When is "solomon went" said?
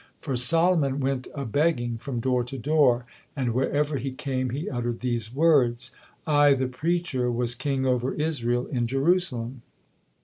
0.35-1.27